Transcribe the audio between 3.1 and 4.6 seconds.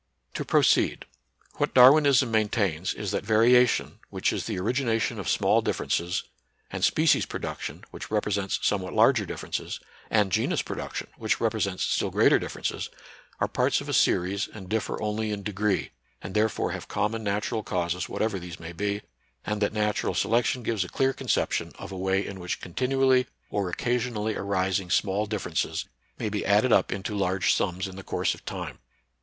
that variation, which is the